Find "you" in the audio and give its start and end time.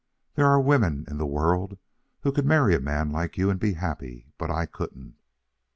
3.37-3.51